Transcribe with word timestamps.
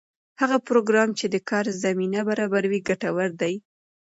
هغه 0.41 0.57
پروګرام 0.67 1.09
چې 1.19 1.25
د 1.33 1.35
کار 1.49 1.65
زمینه 1.83 2.21
برابروي 2.29 2.79
ګټور 2.89 3.29
دی. 3.41 3.53